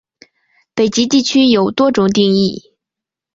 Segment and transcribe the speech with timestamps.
[0.73, 2.73] 北极地区有多种定义。